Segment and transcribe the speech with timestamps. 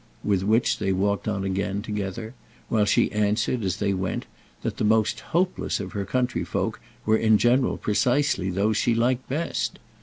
[0.23, 2.33] With which they walked on again together
[2.69, 4.25] while she answered, as they went,
[4.63, 9.77] that the most "hopeless" of her countryfolk were in general precisely those she liked best.